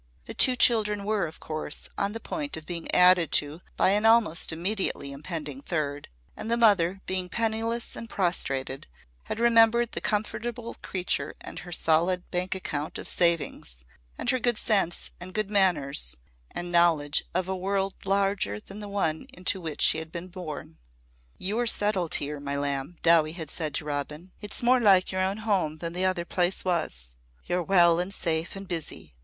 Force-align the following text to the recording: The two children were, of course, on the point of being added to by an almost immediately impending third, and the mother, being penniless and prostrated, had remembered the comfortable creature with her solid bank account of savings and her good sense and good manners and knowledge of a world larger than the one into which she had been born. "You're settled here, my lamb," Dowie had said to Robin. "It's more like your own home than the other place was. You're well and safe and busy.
The 0.25 0.33
two 0.33 0.55
children 0.55 1.03
were, 1.03 1.27
of 1.27 1.39
course, 1.39 1.87
on 1.95 2.13
the 2.13 2.19
point 2.19 2.57
of 2.57 2.65
being 2.65 2.89
added 2.91 3.31
to 3.33 3.61
by 3.77 3.91
an 3.91 4.03
almost 4.03 4.51
immediately 4.51 5.11
impending 5.11 5.61
third, 5.61 6.07
and 6.35 6.49
the 6.49 6.57
mother, 6.57 7.01
being 7.05 7.29
penniless 7.29 7.95
and 7.95 8.09
prostrated, 8.09 8.87
had 9.25 9.39
remembered 9.39 9.91
the 9.91 10.01
comfortable 10.01 10.75
creature 10.81 11.35
with 11.45 11.59
her 11.59 11.71
solid 11.71 12.31
bank 12.31 12.55
account 12.55 12.97
of 12.97 13.07
savings 13.07 13.85
and 14.17 14.31
her 14.31 14.39
good 14.39 14.57
sense 14.57 15.11
and 15.19 15.35
good 15.35 15.51
manners 15.51 16.17
and 16.49 16.71
knowledge 16.71 17.23
of 17.35 17.47
a 17.47 17.55
world 17.55 17.93
larger 18.03 18.59
than 18.59 18.79
the 18.79 18.89
one 18.89 19.27
into 19.35 19.61
which 19.61 19.83
she 19.83 19.99
had 19.99 20.11
been 20.11 20.29
born. 20.29 20.79
"You're 21.37 21.67
settled 21.67 22.15
here, 22.15 22.39
my 22.39 22.57
lamb," 22.57 22.97
Dowie 23.03 23.33
had 23.33 23.51
said 23.51 23.75
to 23.75 23.85
Robin. 23.85 24.31
"It's 24.41 24.63
more 24.63 24.79
like 24.79 25.11
your 25.11 25.21
own 25.21 25.37
home 25.37 25.77
than 25.77 25.93
the 25.93 26.05
other 26.05 26.25
place 26.25 26.65
was. 26.65 27.13
You're 27.45 27.61
well 27.61 27.99
and 27.99 28.11
safe 28.11 28.55
and 28.55 28.67
busy. 28.67 29.13